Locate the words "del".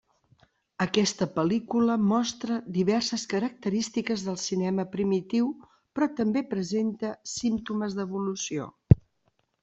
4.29-4.39